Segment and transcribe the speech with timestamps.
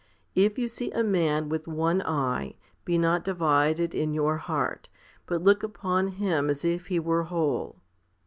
[0.33, 2.55] If you see a man with one eye,
[2.85, 4.89] be not divided in your heart,
[5.27, 7.83] but look upon him as if he were whole.